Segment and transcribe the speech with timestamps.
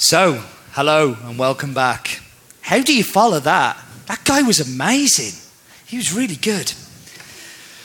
[0.00, 2.20] So, hello and welcome back.
[2.60, 3.76] How do you follow that?
[4.06, 5.32] That guy was amazing.
[5.86, 6.72] He was really good.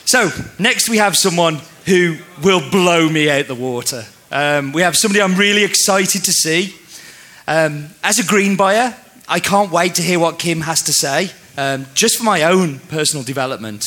[0.04, 4.04] So, next we have someone who will blow me out the water.
[4.30, 6.76] Um, we have somebody I'm really excited to see.
[7.48, 8.94] Um, as a green buyer,
[9.28, 12.78] I can't wait to hear what Kim has to say, um, just for my own
[12.78, 13.86] personal development.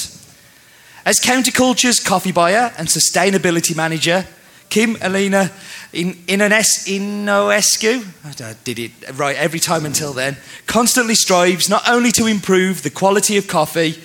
[1.05, 4.27] As Counterculture's coffee buyer and sustainability manager,
[4.70, 5.52] Kim Alina,
[5.94, 8.05] in, an Ines, Inoescu,
[8.41, 12.89] I did it right every time until then, constantly strives not only to improve the
[12.89, 14.02] quality of coffee,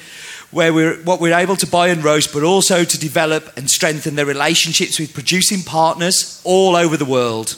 [0.52, 4.14] where we're, what we're able to buy and roast, but also to develop and strengthen
[4.16, 7.56] their relationships with producing partners all over the world.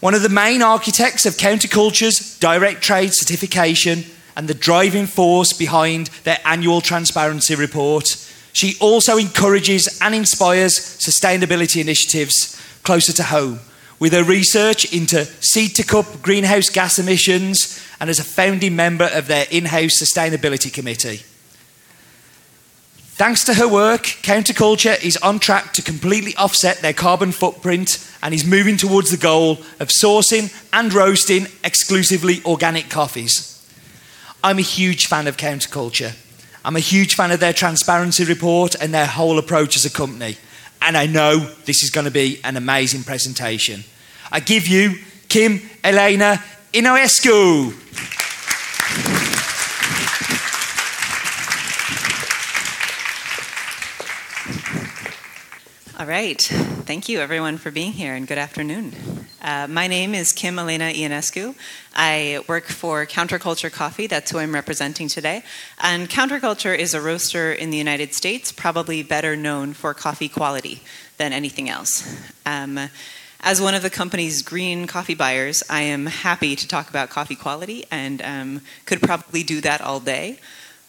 [0.00, 4.04] One of the main architects of Counterculture's direct trade certification
[4.36, 8.16] and the driving force behind their annual transparency report,
[8.54, 13.58] she also encourages and inspires sustainability initiatives closer to home
[13.98, 19.10] with her research into seed to cup greenhouse gas emissions and as a founding member
[19.12, 21.22] of their in house sustainability committee.
[23.16, 28.34] Thanks to her work, Counterculture is on track to completely offset their carbon footprint and
[28.34, 33.50] is moving towards the goal of sourcing and roasting exclusively organic coffees.
[34.42, 36.16] I'm a huge fan of Counterculture.
[36.64, 40.38] I'm a huge fan of their transparency report and their whole approach as a company.
[40.80, 43.84] And I know this is going to be an amazing presentation.
[44.32, 44.98] I give you
[45.28, 46.42] Kim Elena
[46.72, 49.33] Inoescu.
[55.96, 56.40] All right.
[56.40, 58.92] Thank you, everyone, for being here, and good afternoon.
[59.40, 61.54] Uh, my name is Kim Elena Ionescu.
[61.94, 64.08] I work for Counterculture Coffee.
[64.08, 65.44] That's who I'm representing today.
[65.80, 70.82] And Counterculture is a roaster in the United States, probably better known for coffee quality
[71.18, 72.20] than anything else.
[72.44, 72.90] Um,
[73.38, 77.36] as one of the company's green coffee buyers, I am happy to talk about coffee
[77.36, 80.40] quality and um, could probably do that all day.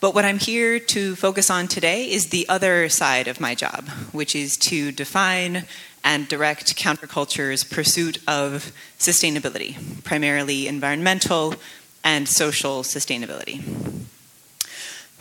[0.05, 3.89] But what I'm here to focus on today is the other side of my job,
[4.11, 5.65] which is to define
[6.03, 11.55] and direct counterculture's pursuit of sustainability, primarily environmental
[12.03, 13.63] and social sustainability.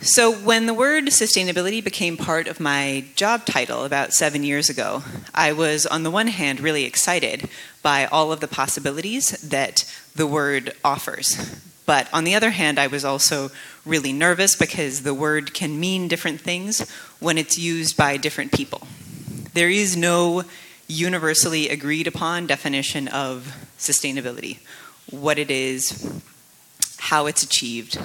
[0.02, 5.02] So, when the word sustainability became part of my job title about seven years ago,
[5.34, 7.48] I was, on the one hand, really excited
[7.82, 11.58] by all of the possibilities that the word offers.
[11.86, 13.50] But on the other hand, I was also
[13.84, 16.88] really nervous because the word can mean different things
[17.20, 18.86] when it's used by different people.
[19.52, 20.44] There is no
[20.86, 24.58] universally agreed upon definition of sustainability,
[25.10, 26.20] what it is,
[26.98, 27.98] how it's achieved.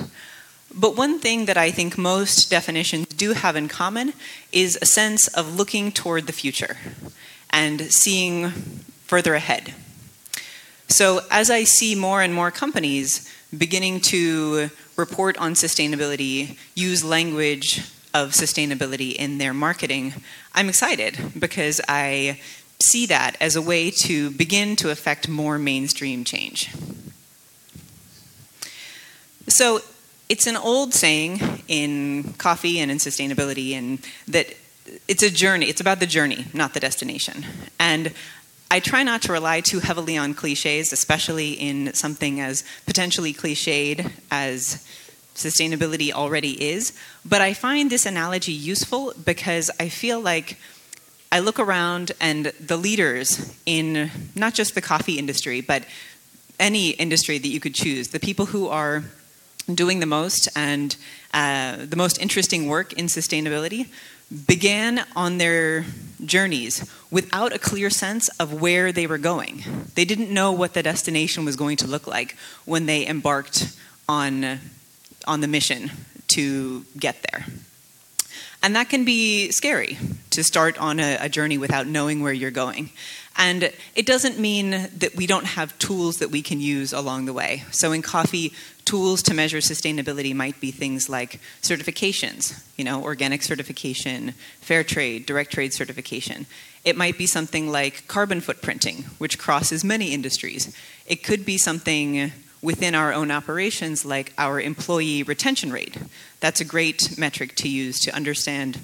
[0.74, 4.14] But one thing that I think most definitions do have in common
[4.52, 6.78] is a sense of looking toward the future
[7.50, 8.50] and seeing
[9.06, 9.74] further ahead.
[10.88, 13.28] So, as I see more and more companies
[13.58, 17.80] beginning to report on sustainability, use language
[18.14, 20.14] of sustainability in their marketing,
[20.54, 22.40] I'm excited because I
[22.80, 26.70] see that as a way to begin to affect more mainstream change.
[29.48, 29.82] So,
[30.30, 34.56] it's an old saying in coffee and in sustainability and that
[35.08, 37.46] it's a journey it's about the journey not the destination
[37.80, 38.14] and
[38.72, 44.12] I try not to rely too heavily on cliches, especially in something as potentially cliched
[44.30, 44.86] as
[45.34, 46.94] sustainability already is.
[47.26, 50.58] But I find this analogy useful because I feel like
[51.32, 55.84] I look around and the leaders in not just the coffee industry, but
[56.60, 59.04] any industry that you could choose, the people who are
[59.74, 60.96] doing the most and
[61.34, 63.88] uh, the most interesting work in sustainability
[64.46, 65.86] began on their
[66.24, 69.64] journeys without a clear sense of where they were going.
[69.96, 72.36] They didn't know what the destination was going to look like
[72.66, 73.76] when they embarked
[74.08, 74.60] on,
[75.28, 75.92] on the mission
[76.30, 77.46] to get there.
[78.62, 79.98] And that can be scary
[80.32, 82.90] to start on a, a, journey without knowing where you're going.
[83.38, 87.34] And it doesn't mean that we don't have tools that we can use along the
[87.34, 87.64] way.
[87.72, 88.54] So in coffee,
[88.84, 95.26] tools to measure sustainability might be things like certifications, you know, organic certification, fair trade,
[95.26, 96.48] direct trade certification.
[96.84, 100.76] It might be something like carbon footprinting, which crosses many industries.
[101.06, 105.98] It could be something within our own operations like our employee retention rate.
[106.40, 108.80] That's a great metric to use to understand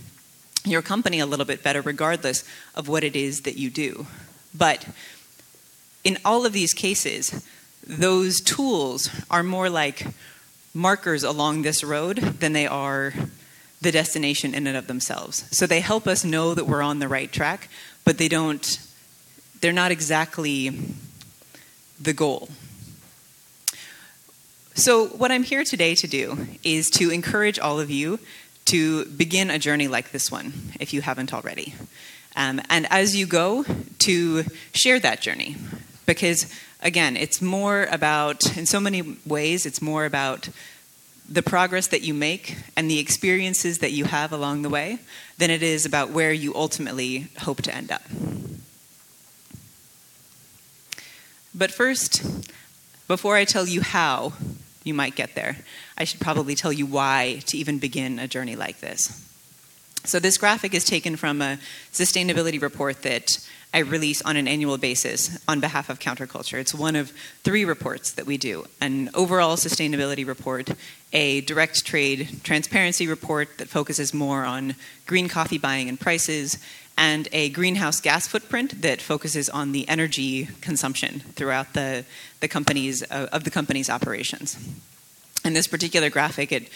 [0.65, 2.43] your company a little bit better, regardless
[2.73, 4.07] of what it is that you do.
[4.57, 4.87] But
[6.03, 7.43] in all of these cases,
[7.85, 10.07] those tools are more like
[10.73, 13.13] markers along this road than they are
[13.81, 15.45] the destination in and of themselves.
[15.51, 17.69] So they help us know that we're on the right track,
[18.03, 18.79] but they don't,
[19.61, 20.71] they're not exactly
[21.99, 22.49] the goal.
[24.77, 28.19] So, what I'm here today to do is to encourage all of you
[28.65, 30.51] to begin a journey like this one,
[30.81, 31.73] if you haven't already.
[32.35, 33.65] Um, and as you go,
[33.99, 34.43] to
[34.73, 35.55] share that journey.
[36.05, 40.49] Because, again, it's more about, in so many ways, it's more about
[41.27, 44.99] the progress that you make and the experiences that you have along the way
[45.37, 48.03] than it is about where you ultimately hope to end up.
[51.55, 52.21] But first,
[53.07, 54.33] before I tell you how
[54.83, 55.57] you might get there,
[55.97, 59.34] I should probably tell you why to even begin a journey like this.
[60.05, 61.57] So, this graphic is taken from a
[61.91, 63.39] sustainability report that
[63.73, 66.59] I release on an annual basis on behalf of Counterculture.
[66.59, 67.11] It's one of
[67.43, 70.69] three reports that we do an overall sustainability report,
[71.11, 74.75] a direct trade transparency report that focuses more on
[75.07, 76.59] green coffee buying and prices,
[76.97, 82.05] and a greenhouse gas footprint that focuses on the energy consumption throughout the,
[82.41, 84.55] the company's, uh, of the company's operations.
[85.45, 86.69] In this particular graphic, it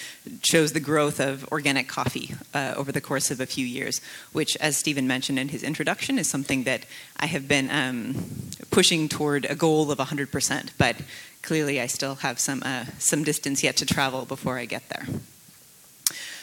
[0.44, 4.00] shows the growth of organic coffee uh, over the course of a few years,
[4.32, 6.86] which, as Stephen mentioned in his introduction, is something that
[7.18, 8.30] I have been um,
[8.70, 10.70] pushing toward a goal of 100%.
[10.78, 10.98] But
[11.42, 15.08] clearly, I still have some uh, some distance yet to travel before I get there.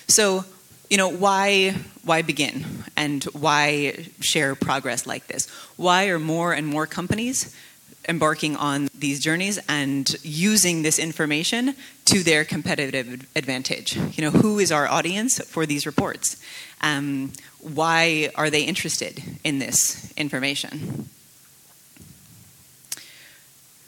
[0.09, 0.45] So,
[0.91, 2.65] you know, why why begin
[2.97, 5.49] and why share progress like this?
[5.77, 7.55] Why are more and more companies
[8.09, 11.75] embarking on these journeys and using this information
[12.07, 13.97] to their competitive advantage.
[13.97, 16.37] You know, who is our audience for these reports?
[16.81, 21.09] Um, why are they interested in this information?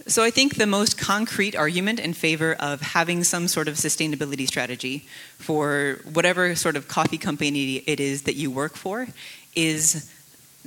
[0.06, 4.46] So, I think the most concrete argument in favor of having some sort of sustainability
[4.48, 5.06] strategy
[5.36, 9.08] for whatever sort of coffee company it is that you work for
[9.54, 10.10] is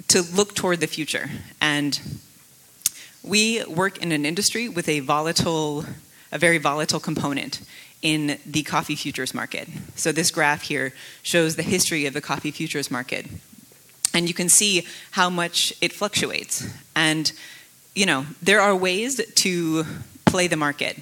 [0.10, 2.00] to look toward the future and
[3.24, 5.86] we work in an industry with a volatile,
[6.32, 7.62] a very volatile component
[8.02, 9.68] in the coffee futures market.
[9.96, 13.28] So this graph here shows the history of the coffee futures market.
[14.14, 16.68] And you can see how much it fluctuates.
[16.96, 17.32] And,
[17.96, 19.86] you know, there are ways to
[20.26, 20.98] play the market.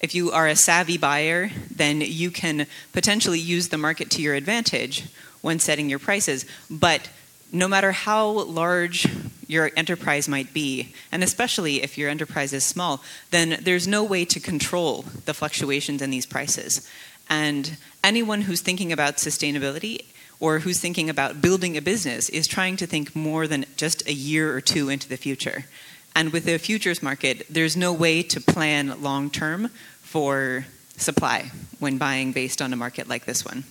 [0.00, 4.34] If you are a savvy buyer, then you can potentially use the market to your
[4.34, 5.04] advantage
[5.42, 6.44] when setting your prices.
[6.68, 7.08] But
[7.52, 9.06] no matter how large
[9.46, 14.24] your enterprise might be, and especially if your enterprise is small, then there's no way
[14.24, 16.88] to control the fluctuations in these prices.
[17.28, 20.06] And anyone who's thinking about sustainability
[20.40, 24.12] or who's thinking about building a business is trying to think more than just a
[24.12, 25.66] year or two into the future.
[26.16, 29.68] And with the futures market, there's no way to plan long term
[30.00, 30.66] for
[30.96, 33.64] supply when buying based on a market like this one.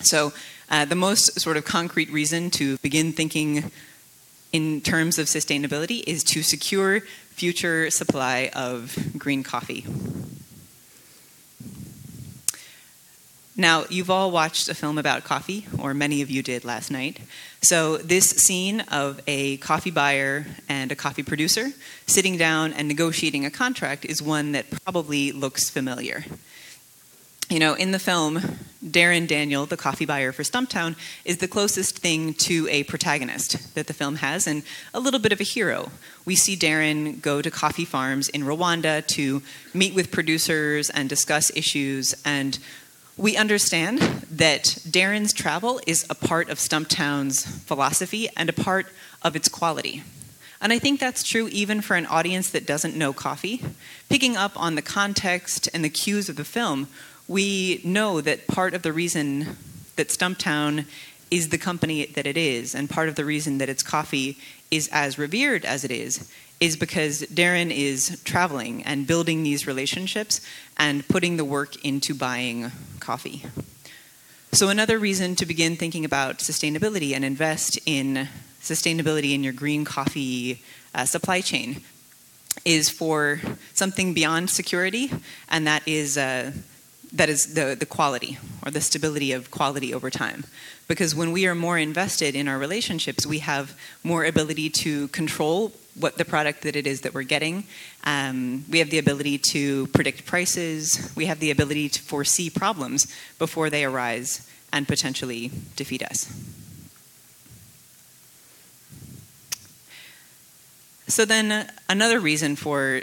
[0.00, 0.32] So,
[0.68, 3.70] uh, the most sort of concrete reason to begin thinking
[4.52, 7.00] in terms of sustainability is to secure
[7.30, 9.84] future supply of green coffee.
[13.58, 17.20] Now, you've all watched a film about coffee, or many of you did last night.
[17.62, 21.70] So, this scene of a coffee buyer and a coffee producer
[22.06, 26.24] sitting down and negotiating a contract is one that probably looks familiar
[27.48, 28.40] you know, in the film,
[28.88, 33.86] Darrin Daniel, the coffee buyer for Stumptown, is the closest thing to a protagonist that
[33.86, 34.62] the film has and
[34.92, 35.90] a little bit of a hero.
[36.24, 41.50] We see Darrin go to coffee farms in Rwanda to meet with producers and discuss
[41.54, 42.58] issues, and
[43.16, 44.00] we understand
[44.30, 48.88] that Darrin's travel is a part of Stumptown's philosophy and a part
[49.22, 50.02] of its quality.
[50.60, 53.62] And I think that's true even for an audience that doesn't know coffee.
[54.08, 56.88] Picking up on the context and the cues of the film,
[57.28, 59.56] we know that part of the reason
[59.96, 60.86] that Stumptown
[61.30, 64.38] is the company that it is, and part of the reason that its coffee
[64.70, 66.30] is as revered as it is,
[66.60, 70.40] is because Darrin is traveling and building these relationships
[70.78, 73.44] and putting the work into buying coffee.
[74.52, 78.28] So, another reason to begin thinking about sustainability and invest in
[78.62, 80.62] sustainability in your green coffee
[80.94, 81.82] uh, supply chain
[82.64, 83.40] is for
[83.74, 85.10] something beyond security,
[85.48, 86.16] and that is.
[86.16, 86.52] Uh,
[87.12, 90.44] that is the, the quality or the stability of quality over time.
[90.88, 95.72] Because when we are more invested in our relationships, we have more ability to control
[95.98, 97.64] what the product that it is that we're getting.
[98.04, 101.12] Um, we have the ability to predict prices.
[101.16, 106.32] We have the ability to foresee problems before they arise and potentially defeat us.
[111.08, 113.00] So, then another reason for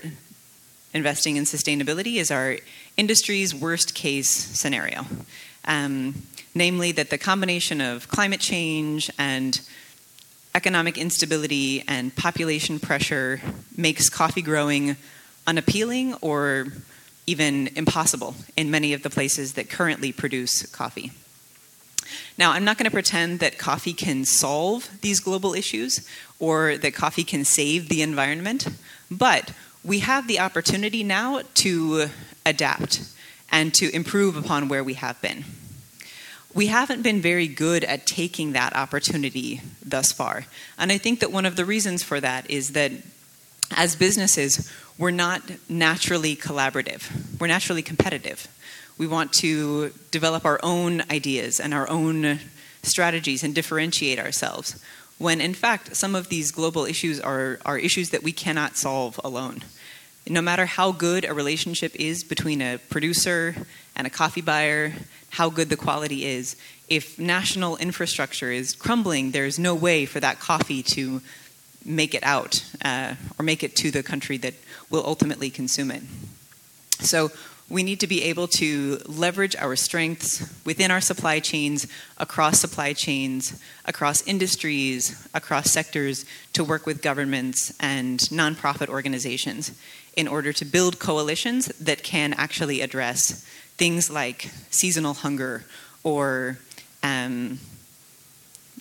[0.94, 2.58] investing in sustainability is our
[2.98, 5.06] industry's worst case scenario.
[5.66, 6.24] Um,
[6.54, 9.60] namely, that the combination of climate change and
[10.56, 13.42] economic instability and population pressure
[13.76, 14.96] makes coffee growing
[15.48, 16.68] unappealing or
[17.26, 21.12] even impossible in many of the places that currently produce coffee.
[22.38, 26.08] Now, I'm not going to pretend that coffee can solve these global issues
[26.40, 28.68] or that coffee can save the environment,
[29.10, 29.52] but
[29.84, 32.08] we have the opportunity now to
[32.46, 33.02] adapt
[33.52, 35.46] and to improve upon where we have been.
[36.54, 40.46] We haven't been very good at taking that opportunity thus far.
[40.78, 42.92] And I think that one of the reasons for that is that
[43.76, 48.48] as businesses, we're not naturally collaborative, we're naturally competitive.
[48.96, 52.40] We want to develop our own ideas and our own
[52.84, 54.80] strategies and differentiate ourselves.
[55.18, 59.20] When in fact, some of these global issues are, are issues that we cannot solve
[59.24, 59.64] alone.
[60.28, 63.56] No matter how good a relationship is between a producer
[63.96, 64.94] and a coffee buyer,
[65.32, 66.56] how good the quality is,
[66.88, 71.22] if national infrastructure is crumbling, there's no way for that coffee to
[71.86, 74.54] make it out uh, or make it to the country that
[74.90, 76.04] will ultimately consume it.
[77.00, 77.32] So
[77.74, 81.88] we need to be able to leverage our strengths within our supply chains,
[82.20, 89.72] across supply chains, across industries, across sectors to work with governments and nonprofit organizations
[90.16, 93.44] in order to build coalitions that can actually address
[93.76, 95.66] things like seasonal hunger
[96.04, 96.60] or
[97.02, 97.58] um,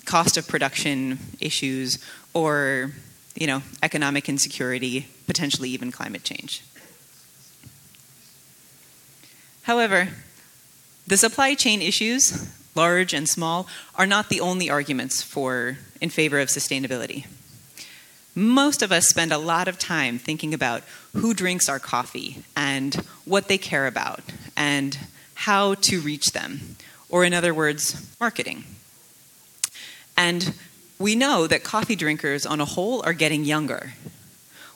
[0.04, 1.99] cost of production issues
[2.34, 2.92] or
[3.34, 6.62] you know economic insecurity potentially even climate change
[9.62, 10.09] however
[11.07, 13.66] the supply chain issues large and small
[13.97, 17.26] are not the only arguments for in favor of sustainability
[18.35, 20.83] most of us spend a lot of time thinking about
[21.14, 24.21] who drinks our coffee and what they care about
[24.57, 24.99] and
[25.35, 26.76] how to reach them
[27.09, 28.64] or in other words marketing
[30.16, 30.54] and
[30.99, 33.92] we know that coffee drinkers on a whole are getting younger.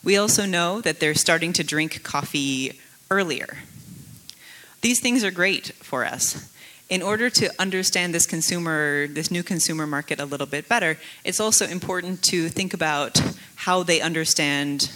[0.03, 3.59] We also know that they're starting to drink coffee earlier.
[4.87, 6.49] These things are great for us.
[6.89, 11.41] In order to understand this consumer, this new consumer market a little bit better, it's
[11.41, 13.21] also important to think about
[13.57, 14.93] how they understand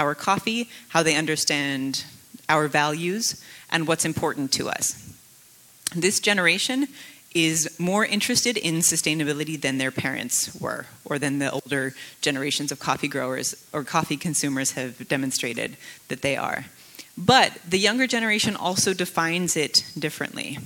[0.00, 2.04] our coffee, how they understand
[2.48, 5.14] our values, and what's important to us.
[5.94, 6.88] This generation
[7.32, 12.80] is more interested in sustainability than their parents were, or than the older generations of
[12.80, 15.76] coffee growers or coffee consumers have demonstrated
[16.08, 16.64] that they are.
[17.20, 20.58] But the younger generation also defines it differently.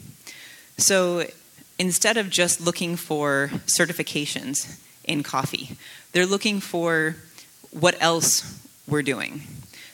[0.78, 1.26] So
[1.80, 5.76] instead of just looking for certifications in coffee,
[6.12, 7.16] they're looking for
[7.72, 9.42] what else we're doing.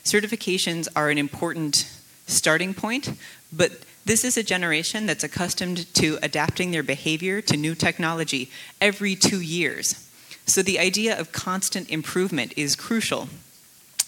[0.05, 1.91] Certifications are an important
[2.27, 3.15] starting point,
[3.51, 3.73] but
[4.05, 8.51] this is a generation that's accustomed to adapting their behavior to new technology
[8.83, 10.07] every two years.
[10.45, 13.29] So the idea of constant improvement is crucial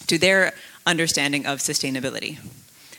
[0.07, 0.53] to their
[0.87, 2.39] understanding of sustainability.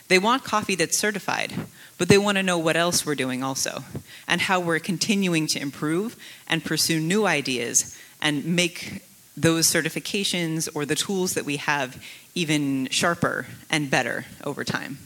[0.08, 1.52] They want coffee that's certified,
[1.98, 3.84] but they want to know what else we're doing also,
[4.28, 9.02] and how we're continuing to improve and pursue new ideas and make
[9.36, 12.02] those certifications or the tools that we have
[12.34, 14.98] even sharper and better over time.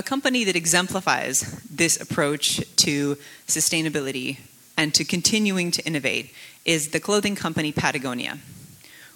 [0.00, 4.38] a company that exemplifies this approach to sustainability
[4.80, 6.32] and to continuing to innovate
[6.64, 8.38] is the clothing company Patagonia,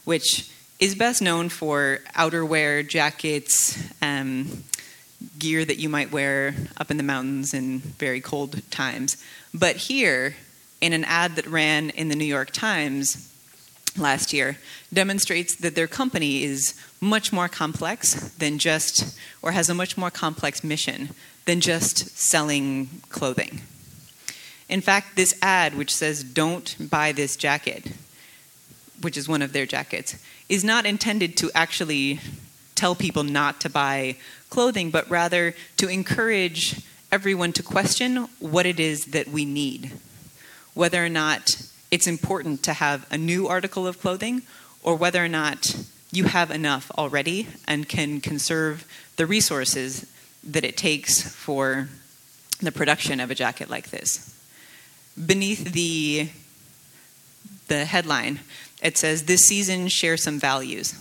[0.04, 4.62] which is best known for outerwear, jackets, um,
[5.38, 9.16] gear that you might wear up in the mountains in very cold times.
[9.54, 10.36] But here,
[10.82, 13.32] in an ad that ran in the New York Times
[13.96, 14.58] last year
[14.92, 20.10] demonstrates that their company is much more complex than just, or has a much more
[20.10, 21.14] complex mission
[21.46, 23.62] than just selling clothing.
[24.68, 27.92] In fact, this ad, which says, Don't buy this jacket,
[29.00, 30.16] which is one of their jackets,
[30.48, 32.20] is not intended to actually
[32.74, 34.16] tell people not to buy
[34.50, 39.92] clothing, but rather to encourage everyone to question what it is that we need.
[40.74, 44.42] Whether or not it's important to have a new article of clothing
[44.82, 45.76] or whether or not
[46.10, 48.84] you have enough already and can conserve
[49.16, 50.06] the resources
[50.42, 51.88] that it takes for
[52.60, 54.33] the production of a jacket like this.
[55.14, 56.28] Beneath the,
[57.68, 58.40] the headline,
[58.82, 60.94] it says, This season, share some values.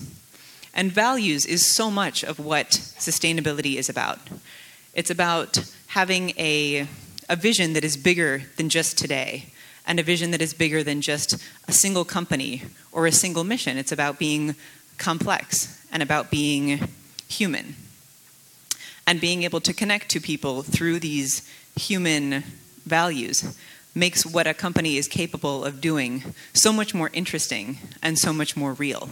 [0.74, 4.20] And values is so much of what sustainability is about.
[4.93, 6.88] It's about having a,
[7.29, 9.53] a vision that is bigger than just today
[9.86, 11.36] and a vision that is bigger than just
[11.67, 13.77] a single company or a single mission.
[13.77, 14.55] It's about being
[14.98, 16.88] complex and about being
[17.27, 17.75] human
[19.05, 22.43] and being able to connect to people through these human
[22.86, 23.58] values.
[23.95, 26.23] Makes what a company is capable of doing
[26.53, 29.09] so much more interesting and so much more real.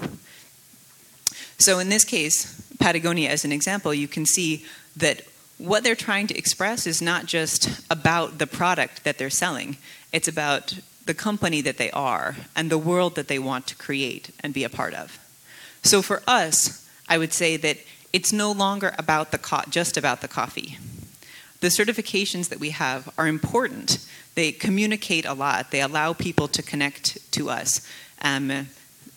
[1.60, 4.66] So, in this case, Patagonia as an example, you can see
[4.98, 5.22] that
[5.60, 9.78] what they're trying to express is not just about the product that they're selling,
[10.12, 14.32] it's about the company that they are and the world that they want to create
[14.40, 15.20] and be a part of.
[15.84, 17.78] So, for us, I would say that
[18.12, 20.78] it's no longer about the co- just about the coffee.
[21.60, 24.04] The certifications that we have are important.
[24.36, 25.72] They communicate a lot.
[25.72, 27.86] They allow people to connect to us.
[28.22, 28.68] Um,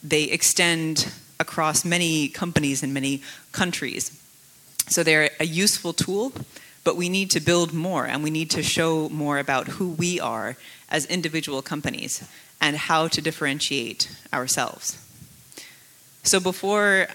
[0.02, 4.20] they extend across many companies in many countries.
[4.88, 6.32] So they're a useful tool,
[6.84, 10.20] but we need to build more and we need to show more about who we
[10.20, 10.56] are
[10.90, 12.26] as individual companies
[12.60, 14.98] and how to differentiate ourselves.
[16.22, 17.08] So before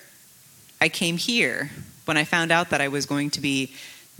[0.82, 1.72] I came here,
[2.06, 3.74] when I found out that I was going to be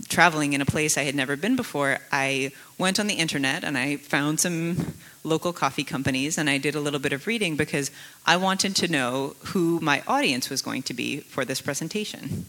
[0.08, 3.76] traveling in a place I had never been before, I went on the internet and
[3.76, 7.90] I found some local coffee companies and I did a little bit of reading because
[8.26, 12.46] I wanted to know who my audience was going to be for this presentation.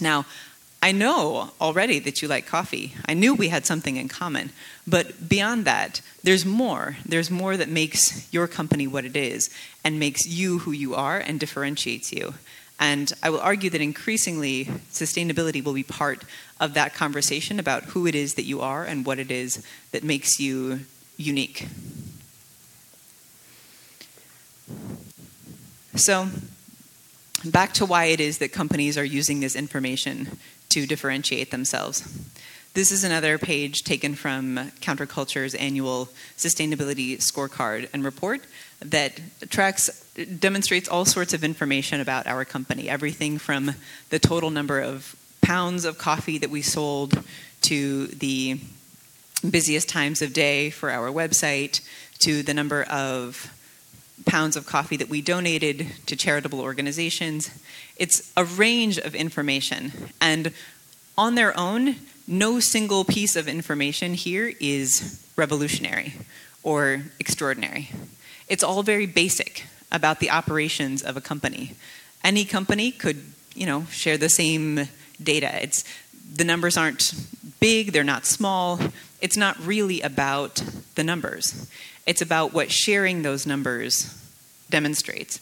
[0.00, 0.26] Now,
[0.82, 2.92] I know already that you like coffee.
[3.08, 4.50] I knew we had something in common.
[4.86, 6.98] But beyond that, there's more.
[7.06, 9.48] There's more that makes your company what it is
[9.82, 12.34] and makes you who you are and differentiates you.
[12.80, 16.24] And I will argue that increasingly sustainability will be part
[16.60, 20.02] of that conversation about who it is that you are and what it is that
[20.02, 20.80] makes you
[21.16, 21.68] unique.
[25.94, 26.28] So,
[27.44, 30.38] back to why it is that companies are using this information
[30.70, 32.02] to differentiate themselves.
[32.74, 38.40] This is another page taken from Counterculture's annual sustainability scorecard and report
[38.80, 40.04] that tracks
[40.38, 43.72] demonstrates all sorts of information about our company, everything from
[44.10, 47.22] the total number of pounds of coffee that we sold
[47.62, 48.60] to the
[49.48, 51.80] busiest times of day for our website
[52.18, 53.50] to the number of
[54.24, 57.50] pounds of coffee that we donated to charitable organizations.
[57.96, 59.92] It's a range of information.
[60.20, 60.52] And
[61.18, 66.14] on their own, no single piece of information here is revolutionary
[66.62, 67.90] or extraordinary.
[68.48, 71.74] It's all very basic about the operations of a company.
[72.22, 73.22] Any company could,
[73.54, 74.88] you know, share the same
[75.22, 75.62] data.
[75.62, 75.84] It's
[76.34, 77.14] the numbers aren't
[77.60, 78.80] big, they're not small.
[79.20, 80.56] It's not really about
[80.96, 81.70] the numbers.
[82.06, 84.20] It's about what sharing those numbers
[84.68, 85.40] demonstrates.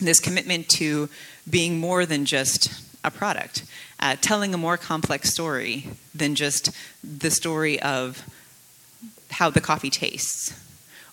[0.00, 1.08] This commitment to
[1.48, 3.64] being more than just a product,
[4.00, 6.70] uh, telling a more complex story than just
[7.04, 8.24] the story of
[9.30, 10.52] how the coffee tastes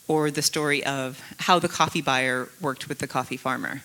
[0.07, 3.81] or the story of how the coffee buyer worked with the coffee farmer.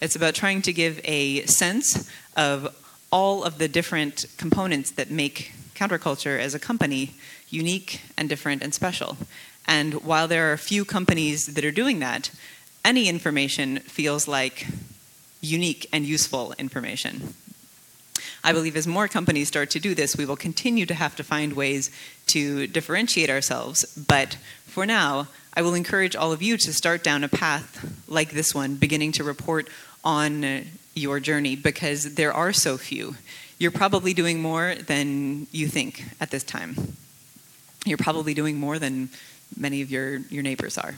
[0.00, 2.74] It's about trying to give a sense of
[3.10, 7.14] all of the different components that make counterculture as a company
[7.48, 9.16] unique and different and special.
[9.66, 12.30] And while there are a few companies that are doing that,
[12.84, 14.66] any information feels like
[15.40, 17.34] unique and useful information.
[18.44, 21.24] I believe as more companies start to do this, we will continue to have to
[21.24, 21.90] find ways
[22.26, 23.86] to differentiate ourselves.
[23.96, 28.32] But for now, I will encourage all of you to start down a path like
[28.32, 29.68] this one, beginning to report
[30.04, 33.16] on your journey because there are so few.
[33.58, 36.96] You're probably doing more than you think at this time.
[37.86, 39.08] You're probably doing more than
[39.56, 40.94] many of your, your neighbors are.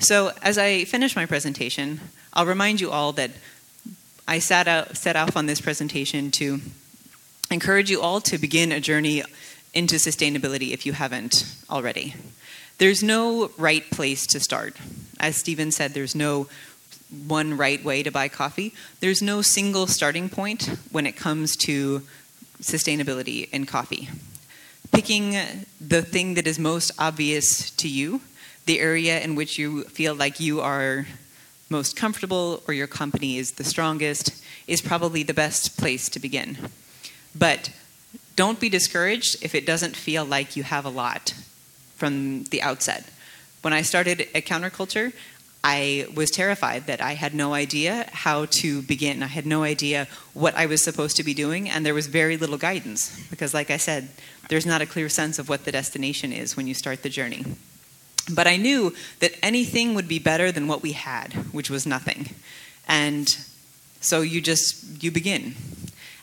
[0.00, 2.00] So, as I finish my presentation,
[2.32, 3.30] I'll remind you all that
[4.28, 6.60] I set, out, set off on this presentation to
[7.50, 9.22] encourage you all to begin a journey
[9.72, 12.14] into sustainability if you haven't already.
[12.76, 14.76] There's no right place to start.
[15.18, 16.46] As Stephen said, there's no
[17.26, 18.74] one right way to buy coffee.
[19.00, 22.02] There's no single starting point when it comes to
[22.60, 24.10] sustainability in coffee.
[24.92, 25.38] Picking
[25.80, 28.20] the thing that is most obvious to you
[28.66, 31.06] the area in which you feel like you are
[31.70, 36.70] most comfortable or your company is the strongest is probably the best place to begin.
[37.34, 37.72] But
[38.36, 41.34] don't be discouraged if it doesn't feel like you have a lot
[41.96, 43.10] from the outset.
[43.62, 45.12] When I started at Counterculture,
[45.64, 49.22] I was terrified that I had no idea how to begin.
[49.22, 52.36] I had no idea what I was supposed to be doing, and there was very
[52.36, 54.08] little guidance because, like I said,
[54.48, 57.44] there's not a clear sense of what the destination is when you start the journey.
[58.30, 62.30] But I knew that anything would be better than what we had, which was nothing.
[62.86, 63.28] And
[64.00, 65.54] so you just you begin.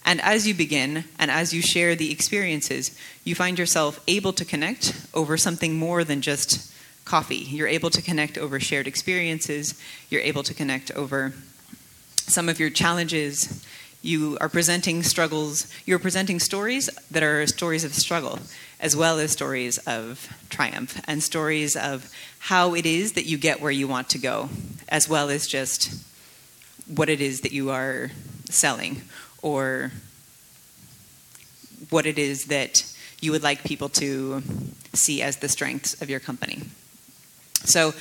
[0.06, 4.46] And as you begin and as you share the experiences, you find yourself able to
[4.46, 6.72] connect over something more than just
[7.06, 7.38] coffee.
[7.38, 11.34] You're able to connect over shared experiences, you're able to connect over
[12.28, 13.66] some of your challenges.
[14.02, 18.38] You are presenting struggles, you're presenting stories that are stories of struggle,
[18.86, 23.60] as well as stories of triumph, and stories of how it is that you get
[23.60, 24.48] where you want to go,
[24.88, 26.06] as well as just
[26.86, 28.12] what it is that you are
[28.48, 29.02] selling
[29.42, 29.92] or
[31.90, 32.86] what it is that
[33.22, 34.44] you would like people to
[34.94, 36.62] see as the strengths of your company.
[37.64, 37.96] So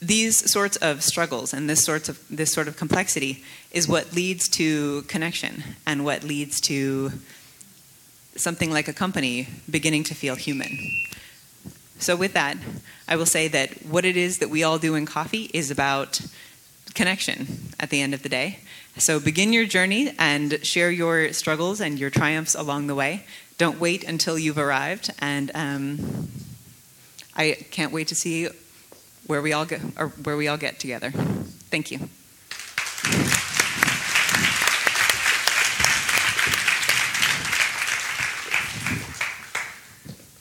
[0.00, 4.48] these sorts of struggles and this sorts of this sort of complexity is what leads
[4.48, 7.12] to connection and what leads to
[8.36, 10.78] something like a company beginning to feel human.
[11.98, 12.56] So with that,
[13.08, 16.20] I will say that what it is that we all do in coffee is about
[16.94, 18.60] connection at the end of the day.
[18.98, 23.24] So begin your journey and share your struggles and your triumphs along the way.
[23.58, 26.28] Don't wait until you've arrived, and um,
[27.36, 28.48] I can't wait to see
[29.26, 31.10] where we all go or where we all get together.
[31.10, 32.08] Thank you.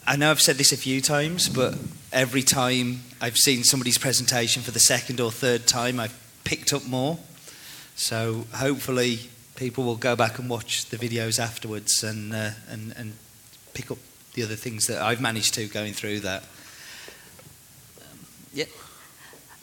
[0.07, 1.77] I know I've said this a few times, but
[2.13, 6.15] every time I've seen somebody's presentation for the second or third time, I've
[6.45, 7.19] picked up more.
[7.97, 13.13] So hopefully, people will go back and watch the videos afterwards and, uh, and, and
[13.75, 13.99] pick up
[14.35, 16.43] the other things that I've managed to going through that.
[18.01, 18.19] Um,
[18.55, 18.67] yeah.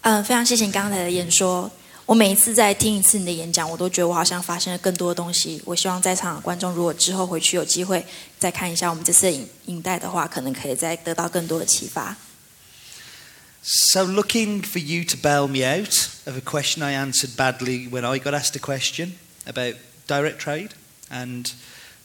[0.01, 1.71] 嗯，非常谢谢你刚才的演说。
[2.09, 5.59] 我每一次在听一次你的演讲，我都觉得我好像发现了更多的东西。
[5.65, 8.05] 我希望在场的观众，如果之后回去有机会
[8.37, 12.15] 再看一下我们这次的影影带的话，可能可以再得到更多的启发。
[13.63, 18.19] So, looking for you to bail me out of a question I answered badly when I
[18.19, 19.13] got asked a question
[19.47, 20.69] about direct trade
[21.09, 21.51] and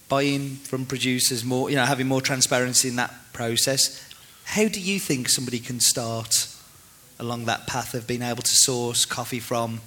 [0.09, 4.01] buying from producers more, you know, having more transparency in that process.
[4.45, 6.49] How do you think somebody can start
[7.19, 9.81] along that path of being able to source coffee from,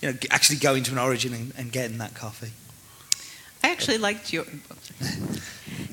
[0.00, 2.52] you know, actually going to an origin and, and getting that coffee?
[3.62, 4.46] I actually liked your.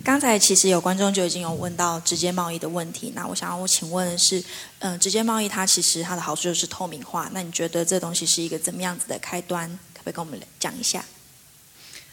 [0.03, 4.39] 刚才其实有观众就已经有问到直接贸易的问题，那我想要我请问的是，
[4.79, 9.67] 嗯、呃，直接贸易它其实它的好处就是透明化，那你觉得这东西是一个怎么样子的开端？
[9.93, 11.03] 可不可以跟我们讲一下？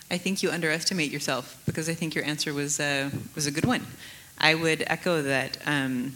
[0.08, 3.66] I think you underestimate yourself because I think your answer was uh, was a good
[3.66, 3.82] one.
[4.36, 6.14] I would echo that, um,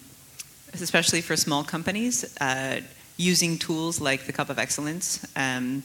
[0.73, 2.81] especially for small companies, uh,
[3.17, 5.83] using tools like the Cup of Excellence um,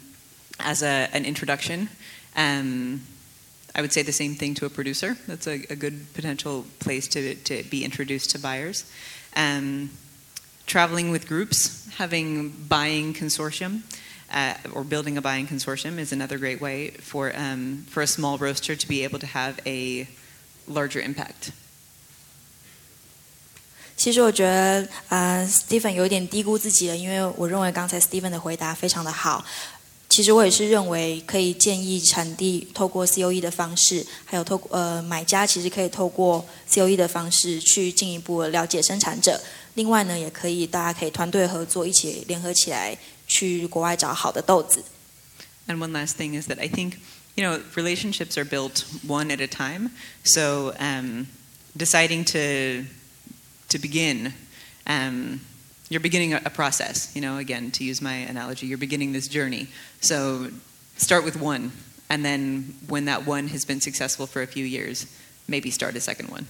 [0.60, 1.88] as a, an introduction.
[2.36, 3.02] Um,
[3.74, 5.16] I would say the same thing to a producer.
[5.26, 8.90] That's a, a good potential place to, to be introduced to buyers.
[9.36, 9.90] Um,
[10.66, 13.82] traveling with groups, having buying consortium,
[14.32, 18.38] uh, or building a buying consortium is another great way for, um, for a small
[18.38, 20.08] roaster to be able to have a
[20.66, 21.52] larger impact.
[24.05, 29.45] 其实我觉得，呃，Stephen 有点低估自己了，因为我认为刚才 Stephen 的回答非常的好。
[30.09, 39.39] 其实我也是认为可以建议产地透过 COE 的方式，还有透呃买家其实可以透过 COE 的方式去进一步了解生产者。
[39.75, 44.83] 另外呢，也可以大家可以团队合作，一起联合起来去国外找好的豆子。
[45.67, 46.95] And one last thing is that I think
[47.35, 49.91] you know relationships are built one at a time.
[50.25, 51.27] So um,
[51.77, 52.85] deciding to
[53.69, 54.33] to begin.
[54.87, 55.41] Um,
[55.89, 59.67] you're beginning a, process, you know, again, to use my analogy, you're beginning this journey.
[59.99, 60.49] So
[60.97, 61.71] start with one,
[62.09, 65.05] and then when that one has been successful for a few years,
[65.47, 66.45] maybe start a second one.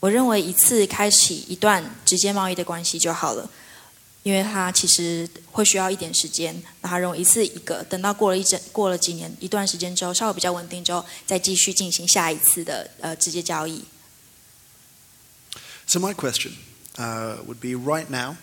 [0.00, 3.50] 我认为一次开启一段直接贸易的关系就好了，
[4.22, 6.62] 因为它其实会需要一点时间。
[6.80, 13.84] 那他认为一次一个，等到过了一整过了几年一段时间之后，稍微比较稳定之后，再继续进行下一次的呃直接交易。
[15.86, 16.56] So my question
[16.98, 18.36] uh, would be right now,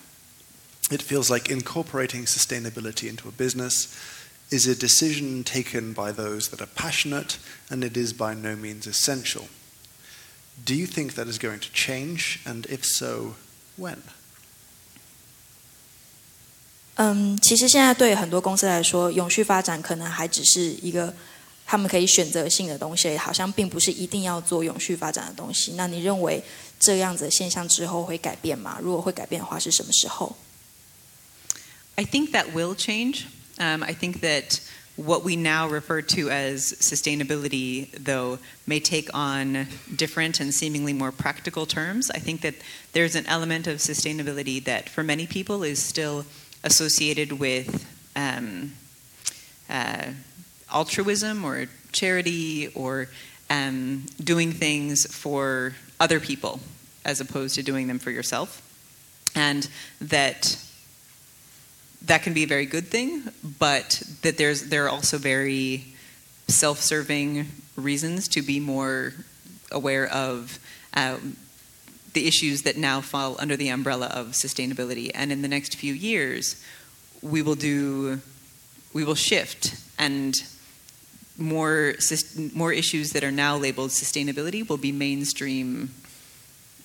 [0.89, 3.87] it feels like incorporating sustainability into a business
[4.49, 7.37] is a decision taken by those that are passionate
[7.69, 9.47] and it is by no means essential.
[10.65, 12.39] Do you think that is going to change?
[12.45, 13.35] And if so,
[13.77, 13.97] when?
[16.95, 21.13] 嗯，其实现在对很多公司来说，永续发展可能还只是一个
[21.65, 25.73] 他们可以选择性的东西，好像并不是一定要做永续发展的东西。
[25.73, 26.43] 那你认为
[26.81, 28.79] 这样子的现象之后会改变吗？
[28.81, 30.35] 如果会改变的话，是什么时候？
[31.95, 33.25] I think that will change.
[33.57, 34.59] Um, I think that
[34.97, 41.11] what we now refer to as sustainability, though, may take on different and seemingly more
[41.11, 42.11] practical terms.
[42.11, 42.55] I think that
[42.93, 46.25] there's an element of sustainability that, for many people, is still
[46.63, 48.73] associated with um,
[49.69, 50.13] uh,
[50.71, 53.09] altruism or charity or
[53.49, 56.58] um, doing things for other people
[57.04, 58.60] as opposed to doing them for yourself.
[59.34, 59.68] And
[60.00, 60.58] that
[62.02, 63.22] that can be a very good thing,
[63.58, 65.94] but that there's there are also very
[66.48, 69.14] self-serving reasons to be more
[69.70, 70.58] aware of
[70.94, 71.36] um,
[72.12, 75.10] the issues that now fall under the umbrella of sustainability.
[75.14, 76.62] And in the next few years,
[77.22, 78.20] we will do,
[78.92, 80.34] we will shift and
[81.37, 81.95] more
[82.53, 85.89] more issues that are now labeled sustainability will be mainstream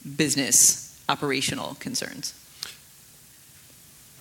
[0.05, 2.33] business operational concerns.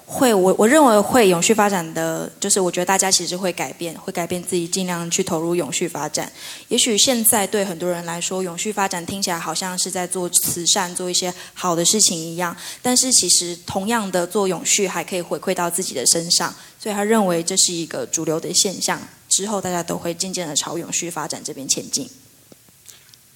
[0.05, 6.29] 会，我我认为会永续发展的，就是我觉得大家其实会改变，会改变自己，尽量去投入永续发展。
[6.67, 12.53] 也许现在对很多人来说，永续发展听起来好像是在做慈善，做一些好的事情一样。
[12.81, 16.53] 但是其实同样的做永续，还可以回馈到自己的身上。
[16.77, 19.01] 所以他认为这是一个主流的现象。
[19.35, 22.09] 之后大家都会渐渐的朝永续发展这边前进。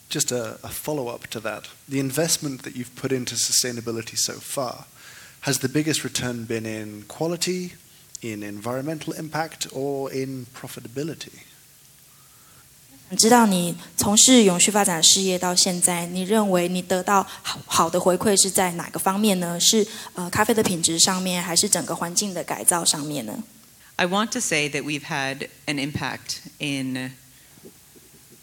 [0.10, 4.34] Just a, a follow up to that, the investment that you've put into sustainability so
[4.34, 4.86] far.
[5.42, 7.72] Has the biggest return been in quality,
[8.22, 11.32] in environmental impact, or in profitability?
[13.18, 19.60] 知道你从事永续发展事业到现在，你认为你得到好好的回馈是在哪个方面呢？
[19.60, 23.44] 是呃咖啡的品质上面，还是整个环境的改造上面呢
[24.01, 27.13] ？I want to say that we've had an impact in,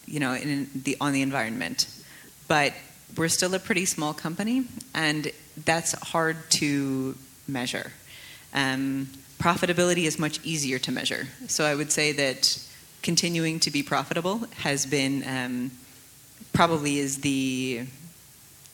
[0.05, 1.87] you know, in the on the environment,
[2.47, 2.73] but
[3.17, 5.31] we're still a pretty small company, and
[5.65, 7.15] that's hard to
[7.47, 7.91] measure.
[8.53, 11.27] Um, profitability is much easier to measure.
[11.47, 12.63] So I would say that
[13.01, 15.71] continuing to be profitable has been um,
[16.53, 17.87] probably is the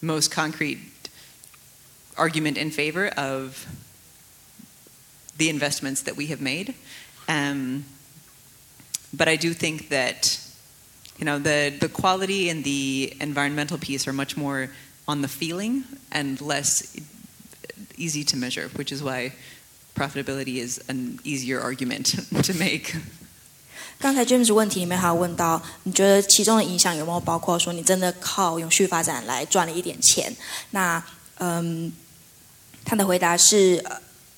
[0.02, 0.80] most concrete
[2.18, 3.66] argument in favor of
[5.37, 6.75] the investments that we have made.
[7.29, 7.85] Um,
[9.13, 10.41] but I do think that
[11.19, 14.71] you know the the quality and the environmental piece are much more
[15.07, 16.83] on the feeling and less
[17.97, 19.33] easy to measure, which is why
[19.95, 22.97] profitability is an easier argument to make.
[24.01, 30.35] 刚才 James 问题里面还有问到，你觉得其中的影响有没有包括说你真的靠永续发展来赚了一点钱？
[30.71, 31.03] 那
[31.39, 31.93] 嗯，
[32.85, 33.85] 他的回答是。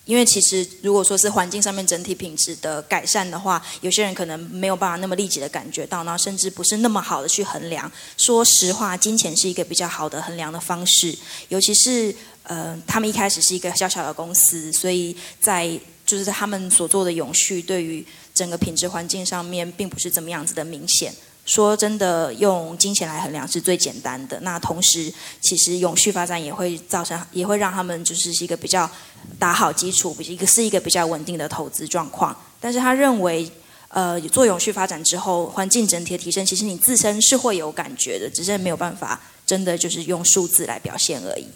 [0.06, 7.92] 因为其实，如果说是环境上面整体品质的改善的话，有些人可能没有办法那么立即的感觉到，然后甚至不是那么好的去衡量。
[8.16, 11.18] 说实话，金钱是一个比较好的衡量的方式，
[11.50, 15.68] 尤其是呃，他们一开始是一个小小的公司，所以在
[16.06, 21.12] 就是他们所做的永续，对于整个品质环境上面，并不是怎么样子的明显。
[21.46, 24.40] 说真的，用金钱来衡量是最简单的。
[24.42, 28.90] 那同时，其实永续发展也会造成，也会让他们就是一个比较
[29.38, 32.36] 打好基础，一个是一个比较稳定的投资状况。
[32.60, 33.48] 但是他认为，
[33.90, 41.48] 呃，做永续发展之后，环境整体的提升，其实你自身是会有感觉的，只是没有办法真的就是用数字来表现而已。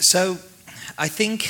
[0.00, 0.38] So,
[0.96, 1.42] I think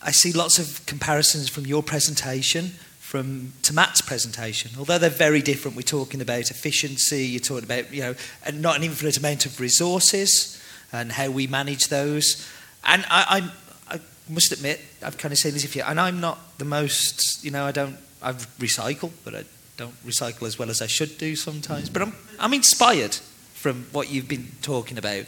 [0.00, 2.72] I see lots of comparisons from your presentation.
[3.04, 4.72] From to Matt's presentation.
[4.78, 8.14] Although they're very different, we're talking about efficiency, you're talking about, you know,
[8.54, 12.50] not an infinite amount of resources and how we manage those.
[12.82, 13.50] And I,
[13.88, 16.64] I, I must admit, I've kind of seen this if you, and I'm not the
[16.64, 19.44] most, you know, I don't, I recycle, but I
[19.76, 21.90] don't recycle as well as I should do sometimes.
[21.90, 23.14] But I'm, I'm inspired
[23.52, 25.26] from what you've been talking about.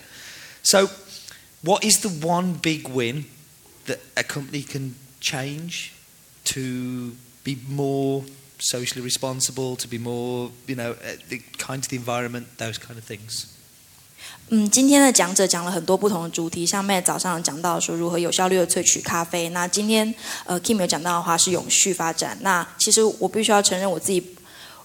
[0.63, 0.89] So,
[1.63, 3.27] what is the one big win
[3.85, 5.93] that a company can change
[6.45, 7.13] to
[7.46, 8.24] be more
[8.60, 13.04] socially responsible, to be more, you know, uh, kind to the environment, those kind of
[13.04, 13.46] things.
[14.50, 20.14] 嗯，今天的讲者讲了很多不同的主题，像 Matt 早上讲到说如何有效率的萃取咖啡，那今天
[20.46, 22.38] 呃 Kim 有讲到的话是永续发展。
[22.42, 24.35] 那其实我必须要承认我自己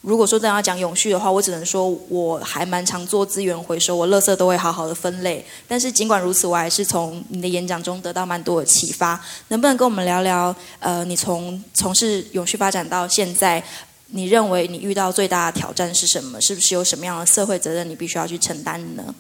[0.02, 5.46] 如果说真的要讲永续的话，我只能说我还蛮常做资源回收，我垃圾都会好好的分类。
[5.68, 9.24] 但是尽管如此，我还是从你的演讲中得到蛮多的启发。
[9.50, 10.56] 能不能跟我们聊聊？
[10.80, 13.64] 呃，你从从事永续发展到现在，
[14.08, 16.42] 你认为你遇到最大的挑战是什么？
[16.42, 19.14] 是不是有什么样的社会责任你必须要去承担呢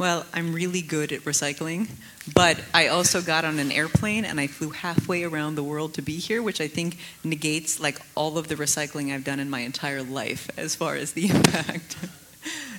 [0.00, 1.90] ？Well, I'm really good at recycling,
[2.32, 6.00] but I also got on an airplane and I flew halfway around the world to
[6.00, 9.60] be here, which I think negates like all of the recycling I've done in my
[9.60, 11.98] entire life as far as the impact.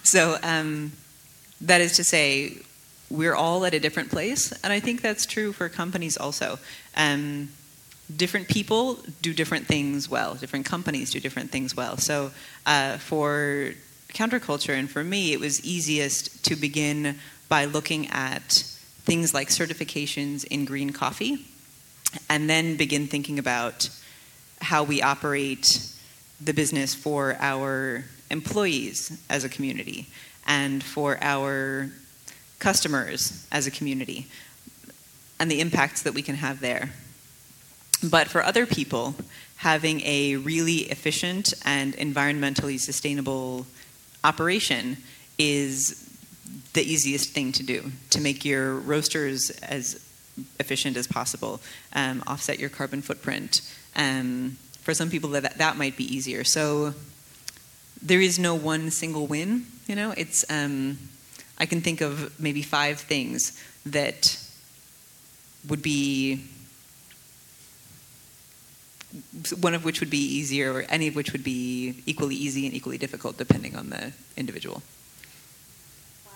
[0.01, 0.93] so um,
[1.61, 2.57] that is to say,
[3.11, 6.57] we're all at a different place, and I think that's true for companies also.
[6.97, 7.49] Um,
[8.17, 10.33] different people do different things well.
[10.33, 11.97] Different companies do different things well.
[11.97, 12.31] So
[12.65, 13.73] uh, for
[14.13, 14.77] counterculture.
[14.77, 17.17] And for me, it was easiest to begin
[17.49, 18.63] by looking at
[19.03, 21.45] things like certifications in green coffee
[22.29, 23.89] and then begin thinking about
[24.61, 25.87] how we operate
[26.39, 30.07] the business for our employees as a community
[30.47, 31.91] and for our
[32.59, 34.27] customers as a community
[35.39, 36.91] and the impacts that we can have there.
[38.03, 39.15] But for other people,
[39.57, 43.65] having a really efficient and environmentally sustainable
[44.23, 44.97] operation
[45.37, 46.07] is
[46.73, 50.05] the easiest thing to do to make your roasters as
[50.59, 51.59] efficient as possible,
[51.93, 53.61] um, offset your carbon footprint.
[53.95, 56.43] Um, for some people, that that might be easier.
[56.43, 56.93] So
[58.01, 59.65] there is no one single win.
[59.87, 60.97] You know, it's um,
[61.59, 64.37] I can think of maybe five things that
[65.67, 66.43] would be
[69.60, 72.74] one of which would be easier, or any of which would be equally easy and
[72.74, 74.82] equally difficult, depending on the individual.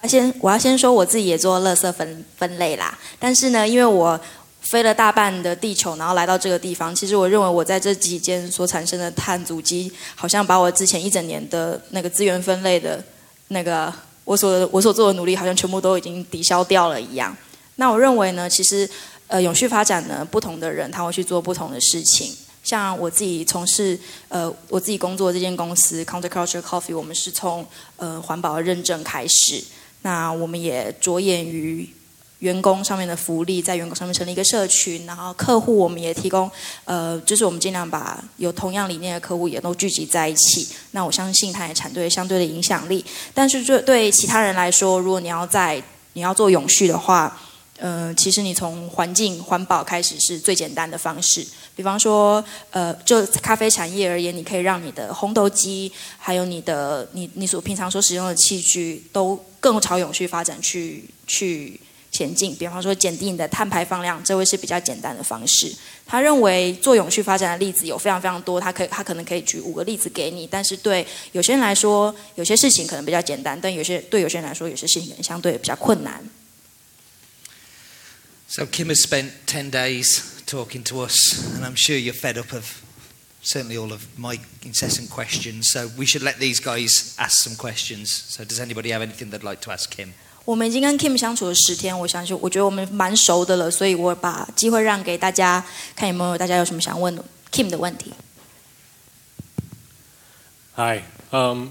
[0.02, 4.18] 我要先我要先说我自己也做垃圾分分类啦，但是呢，因为我
[4.62, 13.04] 飞了大半的地球，然后来到这个地方，其实我认为我在这几间所产生的碳足迹，好像把我之前一整年的那个资源分类的
[13.48, 13.92] 那个
[14.24, 17.36] 我所我所做的努力，好像全部都已经抵消掉了一样。
[17.76, 18.88] 那我认为呢，其实
[19.26, 22.34] 呃永续发展呢，不同的人他会去做不同的事情。
[22.65, 23.97] 像我自己从事
[24.27, 29.63] 呃我自己工作这间公司 Counterculture Coffee，我们是从呃环保认证开始。
[30.01, 31.87] 那我们也着眼于
[32.39, 36.49] 员工上面的福利，在员工上面成立一个社群，然后客户我们也提供，
[36.83, 40.67] 呃，就是我们尽量把有同样理念的客户也都聚集在一起。
[40.91, 43.03] 那我相信它也产对相对的影响力。
[43.33, 45.81] 但是对对其他人来说，如果你要在
[46.13, 47.39] 你要做永续的话，
[47.77, 51.45] 呃，其实你从环境环保开始是最简单的方式。
[51.75, 61.77] 比方说，呃，就咖啡产业而言，你可以让你的烘豆机，还有你的你你所平常所使用的器具，都更朝永续发展去去
[62.11, 62.55] 前进。
[62.55, 65.69] 比方说，减低你的碳排放量，这会是比较简单的方式。
[66.05, 70.47] 他认为做永续发展的例子有非常非常多，他可以他可能可以举五个例子给你。
[70.47, 76.23] 但是对有些人来说，有些事情可能比较简单，但有些对有些人来说，有些事情可能相对比较困难。
[78.48, 82.82] So Kim has spent 10 days talking to us, and I'm sure you're fed up of
[83.42, 85.70] certainly all of my incessant questions.
[85.70, 88.10] So we should let these guys ask some questions.
[88.10, 90.12] So does anybody have anything they'd like to ask Kim?
[90.44, 97.16] 我们已经跟 Kim 相处了十天，我相信我觉得我们蛮熟的了，所以我把机会让给大家，看有没有大家有什么想问
[97.52, 98.12] Kim 的问题。
[100.74, 101.04] Hi.
[101.30, 101.68] Um,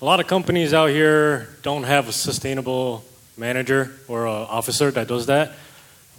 [0.00, 3.02] a lot of companies out here don't have a sustainable
[3.36, 5.50] manager or an officer that does that.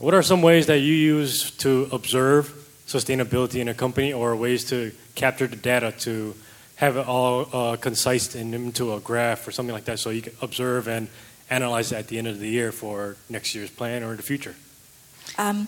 [0.02, 2.54] What are some ways that you use to observe
[2.88, 6.36] sustainability in a company or ways to capture the data to
[6.76, 10.22] have it all uh, concise and into a graph or something like that so you
[10.22, 11.08] can observe and
[11.50, 14.54] analyze it at the end of the year for next year's plan or the future?
[15.38, 15.68] 嗯，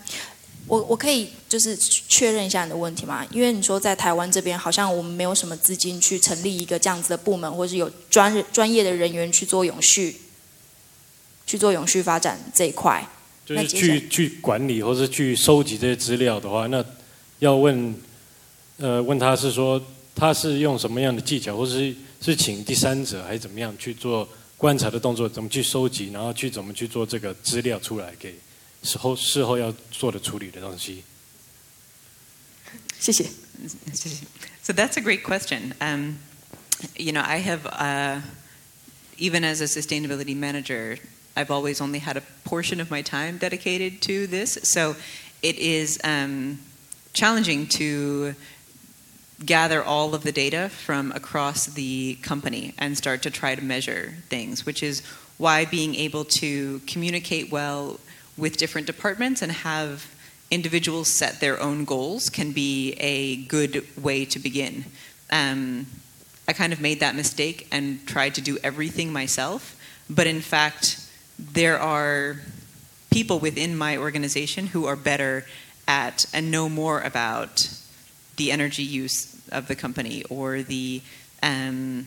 [0.68, 3.26] 我我可以就是确认一下你的问题吗？
[3.32, 10.16] 因为你说在台湾这边好像我们没有什么资金去成立一个这样子的部门，或是有专专业的人员去做永续，
[11.46, 13.04] 去做永续发展这一块。
[13.45, 16.83] 就是去去管理或是去收集这些资料的话，那
[17.39, 17.95] 要问
[18.77, 19.81] 呃问他是说
[20.15, 24.27] 他是用什么样的技巧，或是是请第三者还是怎么样去做
[24.57, 28.33] 观察的动作，怎么去收集，然后去怎么去做这个资料出来给
[28.83, 31.03] 事后事后要做的处理的东西。
[32.99, 33.25] 谢谢。
[34.61, 35.75] So that's a great question.
[35.79, 36.17] Um,
[36.97, 38.21] you know, I have, uh,
[39.19, 40.97] even as a sustainability manager,
[41.35, 44.57] I've always only had a portion of my time dedicated to this.
[44.63, 44.95] So
[45.41, 46.59] it is um,
[47.13, 48.35] challenging to
[49.45, 54.13] gather all of the data from across the company and start to try to measure
[54.29, 55.01] things, which is
[55.37, 57.99] why being able to communicate well
[58.37, 60.13] with different departments and have
[60.51, 64.85] individuals set their own goals can be a good way to begin.
[65.31, 65.87] Um,
[66.47, 69.75] I kind of made that mistake and tried to do everything myself,
[70.09, 71.04] but in fact,
[71.37, 72.37] there are
[73.11, 75.45] people within my organization who are better
[75.87, 77.69] at and know more about
[78.37, 81.01] the energy use of the company or the
[81.43, 82.05] um,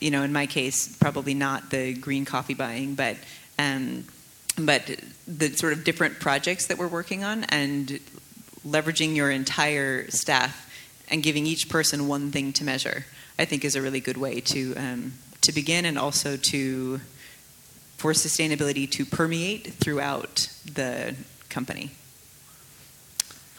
[0.00, 3.16] you know in my case probably not the green coffee buying but
[3.58, 4.04] um,
[4.58, 7.98] but the sort of different projects that we're working on and
[8.66, 10.70] leveraging your entire staff
[11.10, 13.06] and giving each person one thing to measure
[13.38, 17.00] i think is a really good way to um, to begin and also to
[18.00, 21.14] for sustainability to permeate throughout the
[21.52, 21.88] company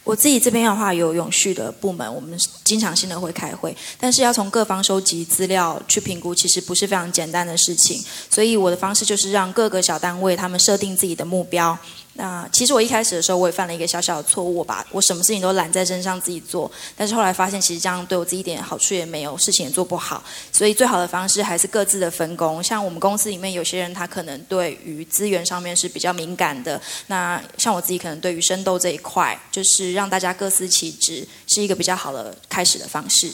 [0.03, 7.99] 我自己这边的话有永续的部门，我们经常性的会开会，但是要从各方收集资料去评估，其实不是非常简单的事情。
[8.29, 11.75] 所以我的方式就是让各个小单位他们设定自己的目标，
[12.17, 20.23] 那其实我一开始的时候，我也犯了一个小小的错误，我把我什么事情都揽在身上自己做，但是后来发现，其实这样对我自己一点好处也没有，事情也做不好。
[20.51, 22.63] 所以最好的方式还是各自的分工。
[22.63, 26.81] 像我们公司里面有些人，他可能对于资源上面是比较敏感的。
[27.07, 33.33] 那像我自己，可能对于生豆这一块，就是让大家各司其职，是一个比较好的开始的方式。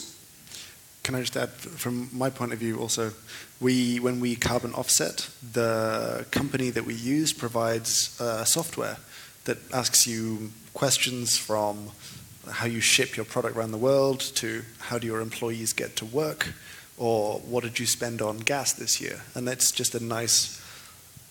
[1.04, 3.12] Can I just add, from my point of view, also,
[3.60, 8.98] we when we carbon offset, the company that we use provides uh, software
[9.46, 11.90] that asks you questions from
[12.52, 16.06] how you ship your product around the world to how do your employees get to
[16.06, 16.54] work,
[16.98, 20.60] or what did you spend on gas this year, and that's just a nice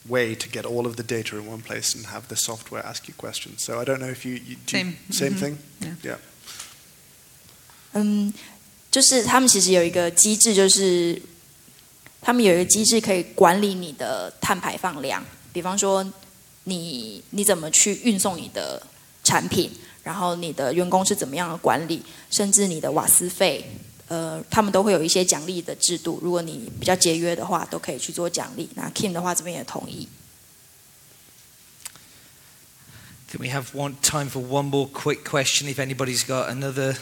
[0.09, 3.07] way to get all of the data in one place and have the software ask
[3.07, 3.63] you questions.
[3.63, 4.97] So I don't know if you, you do Same.
[5.11, 5.39] same Mhm.
[5.39, 5.59] thing.
[5.81, 5.95] Yeah.
[6.03, 6.17] yeah.
[7.93, 8.33] 嗯，
[8.91, 11.21] 就是他们其实有一个机制，就是
[12.21, 16.05] 他们有一个机制可以管理你的碳排放量，比方说
[16.65, 18.83] 你你怎么去运送你的
[19.23, 19.71] 产品，
[20.03, 23.65] 然后你的员工是怎么样的管理，甚至你的瓦斯费，
[24.09, 26.19] 呃，他们都会有一些奖励的制度。
[26.21, 28.69] 如果你比较节约的话，都可以去做奖励。
[28.75, 30.09] 那 Kim 的话这边也同意。
[33.31, 36.97] Can we have one time for one more quick question if anybody's got another?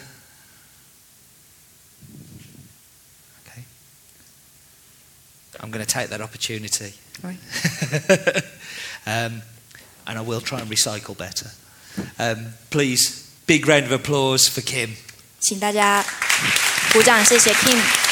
[5.60, 6.94] I'm going to take that opportunity.
[7.24, 7.38] Right.
[9.06, 9.42] um,
[10.08, 11.50] and I will try and recycle better.
[12.20, 14.96] Um, please, big round of applause for Kim.
[15.40, 16.04] 请大家
[16.94, 18.07] 鼓掌，谢谢 Kim。